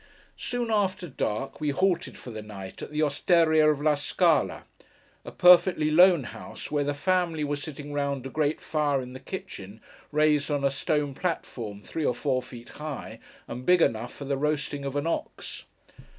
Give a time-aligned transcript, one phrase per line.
[0.37, 4.63] Soon after dark, we halted for the night, at the osteria of La Scala:
[5.23, 9.19] a perfectly lone house, where the family were sitting round a great fire in the
[9.19, 9.79] kitchen,
[10.11, 14.37] raised on a stone platform three or four feet high, and big enough for the
[14.37, 15.65] roasting of an ox.